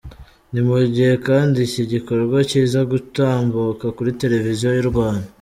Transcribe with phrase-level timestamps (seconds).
[0.51, 5.27] Ni mu gihe kandi iki gikorwa kiza gutambuka kuri Televiziyo y’u Rwanda.